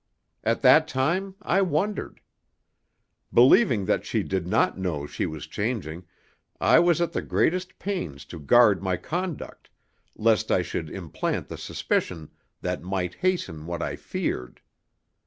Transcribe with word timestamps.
At 0.43 0.63
that 0.63 0.87
time 0.87 1.35
I 1.43 1.61
wondered. 1.61 2.21
Believing 3.31 3.85
that 3.85 4.03
she 4.03 4.23
did 4.23 4.47
not 4.47 4.75
know 4.75 5.05
she 5.05 5.27
was 5.27 5.45
changing, 5.45 6.07
I 6.59 6.79
was 6.79 6.99
at 7.01 7.11
the 7.11 7.21
greatest 7.21 7.77
pains 7.77 8.25
to 8.33 8.39
guard 8.39 8.81
my 8.81 8.97
conduct, 8.97 9.69
lest 10.15 10.49
I 10.51 10.63
should 10.63 10.89
implant 10.89 11.49
the 11.49 11.57
suspicion 11.59 12.31
that 12.61 12.81
might 12.81 13.13
hasten 13.13 13.67
what 13.67 13.83
I 13.83 13.95
feared. 13.95 14.59